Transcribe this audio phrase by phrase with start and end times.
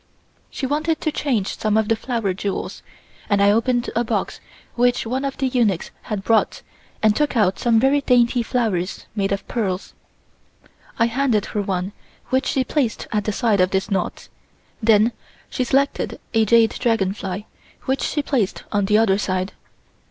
[0.49, 2.81] She wanted to change some of the flower jewels
[3.29, 4.39] and I opened a box
[4.73, 6.63] which one of the eunuchs had brought
[7.03, 9.93] and took out some very dainty flowers made of pearls.
[10.97, 11.91] I handed her one
[12.29, 14.27] which she placed at the side of this knot,
[14.81, 15.11] then
[15.51, 17.45] she selected a jade dragonfly
[17.83, 19.53] which she placed on the other side.